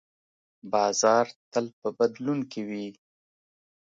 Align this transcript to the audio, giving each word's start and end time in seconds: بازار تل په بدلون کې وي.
بازار 0.71 1.25
تل 1.51 1.65
په 1.79 1.87
بدلون 1.97 2.39
کې 2.51 2.61
وي. 2.69 2.87